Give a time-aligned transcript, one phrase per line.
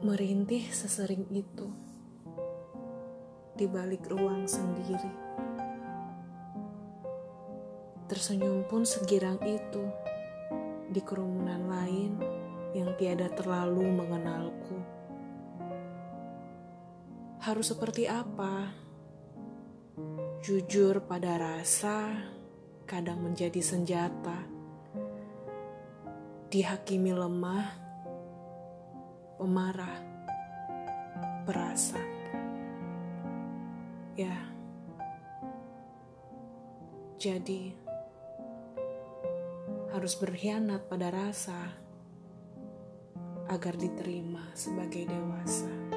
[0.00, 1.68] merintih sesering itu
[3.52, 5.12] di balik ruang sendiri.
[8.08, 9.84] Tersenyum pun segirang itu
[10.88, 12.16] di kerumunan lain
[12.72, 14.80] yang tiada terlalu mengenalku.
[17.44, 18.72] Harus seperti apa?
[20.40, 22.24] Jujur pada rasa
[22.88, 24.48] kadang menjadi senjata.
[26.48, 27.79] Dihakimi lemah,
[29.40, 29.96] pemarah,
[31.48, 31.96] perasa.
[34.20, 34.36] Ya,
[37.16, 37.72] jadi
[39.96, 41.72] harus berkhianat pada rasa
[43.48, 45.89] agar diterima sebagai dewasa.